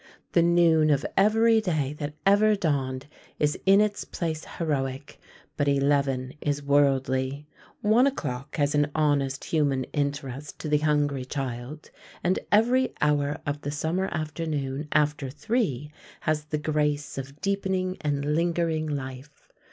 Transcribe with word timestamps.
The 0.31 0.41
noon 0.41 0.89
of 0.89 1.05
every 1.15 1.61
day 1.61 1.93
that 1.99 2.15
ever 2.25 2.55
dawned 2.55 3.05
is 3.37 3.55
in 3.67 3.79
its 3.79 4.03
place 4.03 4.45
heroic; 4.57 5.19
but 5.57 5.67
eleven 5.67 6.33
is 6.41 6.63
worldly. 6.63 7.45
One 7.81 8.07
o'clock 8.07 8.55
has 8.55 8.73
an 8.73 8.89
honest 8.95 9.43
human 9.43 9.83
interest 9.93 10.57
to 10.57 10.69
the 10.69 10.79
hungry 10.79 11.23
child, 11.25 11.91
and 12.23 12.39
every 12.51 12.95
hour 12.99 13.41
of 13.45 13.61
the 13.61 13.69
summer 13.69 14.07
afternoon, 14.11 14.87
after 14.91 15.29
three, 15.29 15.91
has 16.21 16.45
the 16.45 16.57
grace 16.57 17.19
of 17.19 17.39
deepening 17.39 17.97
and 18.01 18.25
lingering 18.35 18.87
life. 18.87 19.51